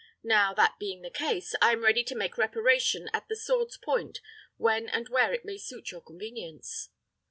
[0.23, 4.19] Now, that being the case, I am ready to make reparation at the sword's point
[4.57, 6.89] when and where it may suit your convenience."